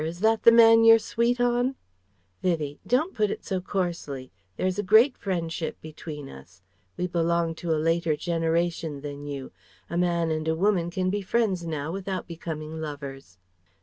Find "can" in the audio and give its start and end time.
10.89-11.11